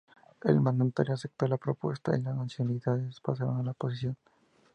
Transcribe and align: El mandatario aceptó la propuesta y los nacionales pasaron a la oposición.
El 0.43 0.59
mandatario 0.61 1.13
aceptó 1.13 1.45
la 1.47 1.57
propuesta 1.59 2.17
y 2.17 2.21
los 2.23 2.35
nacionales 2.35 3.19
pasaron 3.23 3.57
a 3.59 3.63
la 3.63 3.69
oposición. 3.69 4.17